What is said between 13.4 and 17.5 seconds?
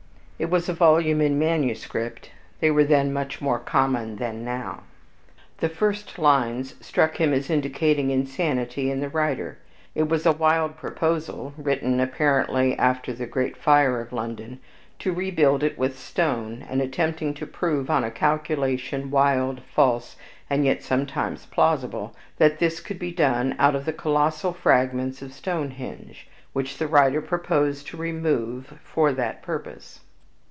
fire of London) to rebuild it with stone, and attempting to